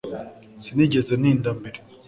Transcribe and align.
Sinigeze 0.63 1.11
ntinda 1.17 1.49
mbere 1.57 1.79